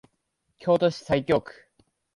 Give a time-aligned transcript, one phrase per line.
[0.57, 1.69] 京都市西京区